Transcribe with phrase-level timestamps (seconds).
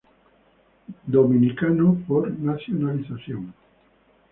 [1.05, 3.53] Dominicano por nacionalización.